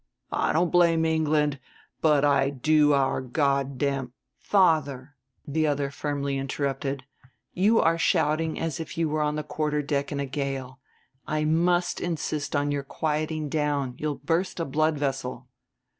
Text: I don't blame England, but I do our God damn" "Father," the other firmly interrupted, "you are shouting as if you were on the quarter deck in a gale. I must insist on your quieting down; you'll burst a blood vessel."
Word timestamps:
I 0.33 0.51
don't 0.51 0.71
blame 0.71 1.05
England, 1.05 1.59
but 2.01 2.25
I 2.25 2.49
do 2.49 2.91
our 2.91 3.21
God 3.21 3.77
damn" 3.77 4.13
"Father," 4.39 5.15
the 5.47 5.67
other 5.67 5.91
firmly 5.91 6.39
interrupted, 6.39 7.03
"you 7.53 7.79
are 7.79 7.99
shouting 7.99 8.59
as 8.59 8.79
if 8.79 8.97
you 8.97 9.07
were 9.07 9.21
on 9.21 9.35
the 9.35 9.43
quarter 9.43 9.83
deck 9.83 10.11
in 10.11 10.19
a 10.19 10.25
gale. 10.25 10.79
I 11.27 11.45
must 11.45 12.01
insist 12.01 12.55
on 12.55 12.71
your 12.71 12.81
quieting 12.81 13.47
down; 13.49 13.93
you'll 13.99 14.15
burst 14.15 14.59
a 14.59 14.65
blood 14.65 14.97
vessel." 14.97 15.45